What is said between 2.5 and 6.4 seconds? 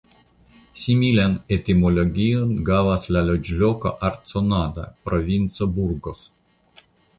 havas la loĝloko Arconada (Provinco Burgos).